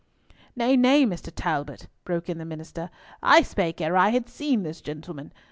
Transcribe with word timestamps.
"Nay, 0.55 0.75
nay, 0.75 1.05
Mr. 1.05 1.31
Talbot," 1.35 1.85
broke 2.05 2.27
in 2.27 2.39
the 2.39 2.43
minister, 2.43 2.89
"I 3.21 3.43
spake 3.43 3.79
ere 3.81 3.95
I 3.95 4.09
had 4.09 4.27
seen 4.29 4.63
this 4.63 4.81
gentleman. 4.81 5.31